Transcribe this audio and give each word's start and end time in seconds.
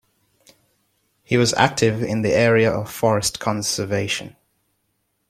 He 1.23 1.37
was 1.37 1.53
active 1.53 2.01
in 2.01 2.23
the 2.23 2.33
area 2.33 2.71
of 2.71 2.89
forest 2.91 3.39
conservation. 3.39 4.35